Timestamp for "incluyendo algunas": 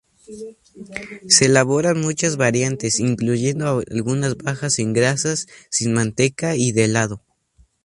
2.99-4.35